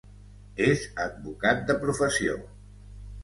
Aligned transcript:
És 0.69 0.85
advocat 1.03 1.61
de 1.69 1.77
professió. 1.83 2.39